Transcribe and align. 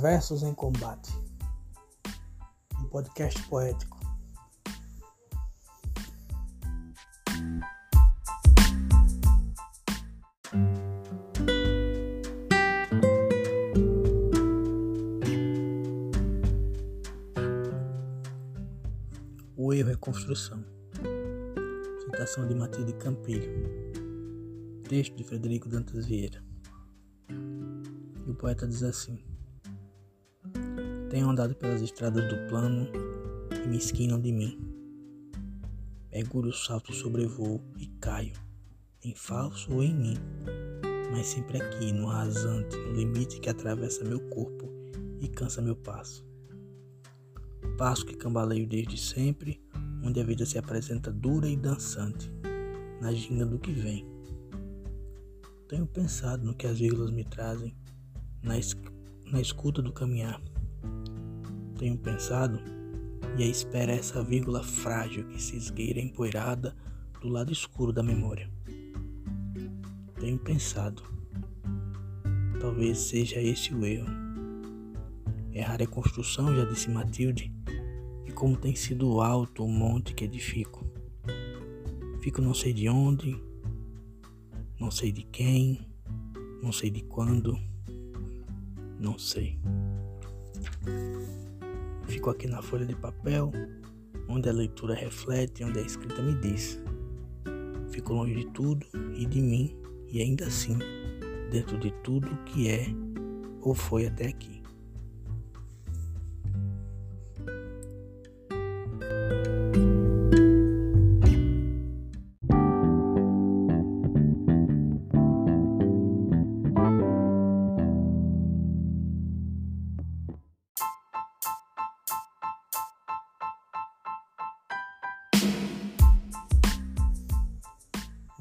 Versos 0.00 0.42
em 0.42 0.54
Combate, 0.54 1.12
um 2.80 2.88
podcast 2.88 3.40
poético. 3.42 4.00
O 19.54 19.74
erro 19.74 19.90
é 19.90 19.96
construção. 19.96 20.64
Citação 22.00 22.48
de 22.48 22.54
Matilde 22.54 22.94
Campilho. 22.94 23.52
Texto 24.88 25.14
de 25.16 25.22
Frederico 25.22 25.68
Dantas 25.68 26.06
Vieira. 26.06 26.42
E 27.28 28.30
o 28.30 28.34
poeta 28.34 28.66
diz 28.66 28.82
assim: 28.82 29.22
Tenho 31.12 31.28
andado 31.28 31.54
pelas 31.54 31.82
estradas 31.82 32.26
do 32.26 32.48
plano 32.48 32.88
e 33.62 33.68
me 33.68 33.76
esquinam 33.76 34.18
de 34.18 34.32
mim. 34.32 34.58
Mergulho 36.10 36.48
o 36.48 36.54
salto, 36.54 36.90
sobrevoo 36.94 37.60
e 37.78 37.86
caio, 38.00 38.32
em 39.04 39.14
falso 39.14 39.74
ou 39.74 39.82
em 39.82 39.94
mim, 39.94 40.14
mas 41.10 41.26
sempre 41.26 41.60
aqui, 41.60 41.92
no 41.92 42.06
rasante, 42.06 42.78
no 42.78 42.94
limite 42.94 43.40
que 43.40 43.50
atravessa 43.50 44.02
meu 44.02 44.20
corpo 44.30 44.70
e 45.20 45.28
cansa 45.28 45.60
meu 45.60 45.76
passo. 45.76 46.26
Passo 47.76 48.06
que 48.06 48.16
cambaleio 48.16 48.66
desde 48.66 48.96
sempre, 48.96 49.62
onde 50.02 50.18
a 50.18 50.24
vida 50.24 50.46
se 50.46 50.56
apresenta 50.56 51.12
dura 51.12 51.46
e 51.46 51.58
dançante, 51.58 52.32
na 53.02 53.12
ginga 53.12 53.44
do 53.44 53.58
que 53.58 53.70
vem. 53.70 54.06
Tenho 55.68 55.86
pensado 55.86 56.42
no 56.42 56.54
que 56.54 56.66
as 56.66 56.78
vírgulas 56.78 57.10
me 57.10 57.22
trazem, 57.22 57.76
na, 58.42 58.54
na 59.30 59.42
escuta 59.42 59.82
do 59.82 59.92
caminhar. 59.92 60.40
Tenho 61.78 61.96
pensado 61.98 62.60
e 63.36 63.42
a 63.42 63.46
espera 63.46 63.92
é 63.92 63.96
essa 63.96 64.22
vírgula 64.22 64.62
frágil 64.62 65.26
que 65.28 65.40
se 65.40 65.56
esgueira 65.56 66.00
empoeirada 66.00 66.76
do 67.20 67.28
lado 67.28 67.52
escuro 67.52 67.92
da 67.92 68.02
memória. 68.02 68.50
Tenho 70.20 70.38
pensado, 70.38 71.02
talvez 72.60 72.98
seja 72.98 73.40
esse 73.40 73.74
o 73.74 73.84
erro. 73.84 74.08
Errar 75.52 75.80
é 75.80 75.86
construção, 75.86 76.54
já 76.54 76.64
disse 76.64 76.90
Matilde, 76.90 77.52
e 78.26 78.32
como 78.32 78.56
tem 78.56 78.74
sido 78.74 79.20
alto 79.20 79.64
o 79.64 79.68
monte 79.68 80.14
que 80.14 80.24
edifico. 80.24 80.86
Fico 82.20 82.40
não 82.40 82.54
sei 82.54 82.72
de 82.72 82.88
onde, 82.88 83.36
não 84.78 84.90
sei 84.90 85.10
de 85.10 85.22
quem, 85.24 85.86
não 86.62 86.70
sei 86.70 86.90
de 86.90 87.02
quando, 87.02 87.58
não 88.98 89.18
sei. 89.18 89.58
Fico 92.06 92.30
aqui 92.30 92.46
na 92.46 92.62
folha 92.62 92.86
de 92.86 92.94
papel, 92.94 93.50
onde 94.28 94.48
a 94.48 94.52
leitura 94.52 94.94
reflete, 94.94 95.64
onde 95.64 95.78
a 95.78 95.82
escrita 95.82 96.22
me 96.22 96.34
diz. 96.34 96.80
Fico 97.90 98.14
longe 98.14 98.34
de 98.34 98.46
tudo 98.46 98.86
e 99.14 99.26
de 99.26 99.40
mim, 99.40 99.76
e 100.08 100.20
ainda 100.20 100.46
assim, 100.46 100.78
dentro 101.50 101.78
de 101.78 101.90
tudo 102.02 102.28
que 102.44 102.68
é 102.68 102.86
ou 103.60 103.74
foi 103.74 104.06
até 104.06 104.28
aqui. 104.28 104.61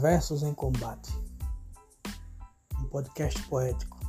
Versos 0.00 0.42
em 0.42 0.54
Combate, 0.54 1.12
um 2.80 2.88
podcast 2.88 3.42
poético. 3.42 4.01